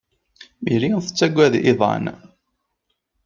Merry 0.63 0.89
tettaggad 1.05 1.53
iḍan. 1.71 2.05